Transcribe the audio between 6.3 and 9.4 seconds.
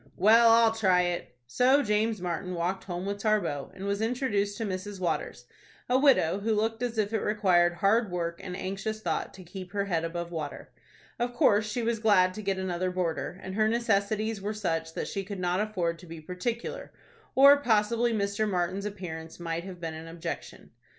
who looked as if it required hard work and anxious thought